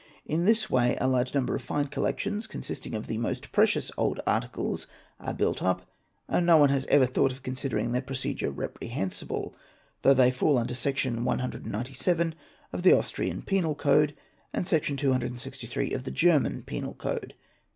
[0.25, 4.19] In this way, a large number of fine collections consisting of the most precious old
[4.25, 4.87] articles
[5.19, 5.83] are built up,
[6.27, 9.53] and no one has ever thought of considering their procedure reprehensible,
[10.01, 12.33] though they fall under section 197
[12.73, 14.15] of the Austrian Penal Code,
[14.51, 17.35] and section 263 of the German Penal Code.